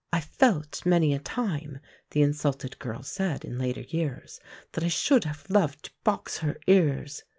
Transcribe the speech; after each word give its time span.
"I 0.11 0.19
felt 0.19 0.83
many 0.83 1.13
a 1.13 1.19
time," 1.19 1.77
the 2.09 2.23
insulted 2.23 2.79
girl 2.79 3.03
said 3.03 3.45
in 3.45 3.59
later 3.59 3.81
years, 3.81 4.39
"that 4.71 4.83
I 4.83 4.87
should 4.87 5.25
have 5.25 5.47
loved 5.47 5.83
to 5.83 5.91
box 6.03 6.39
her 6.39 6.57
ears." 6.65 7.21